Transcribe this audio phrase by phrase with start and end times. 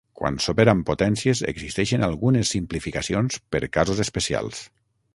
[0.19, 4.69] Quan s'opera amb potències, existeixen algunes simplificacions per casos especials.